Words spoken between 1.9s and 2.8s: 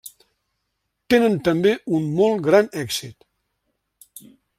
un molt gran